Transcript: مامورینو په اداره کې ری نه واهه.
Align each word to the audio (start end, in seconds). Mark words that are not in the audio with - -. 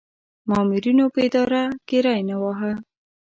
مامورینو 0.49 1.05
په 1.13 1.19
اداره 1.27 1.61
کې 1.87 1.97
ری 2.05 2.19
نه 2.29 2.35
واهه. 2.41 2.71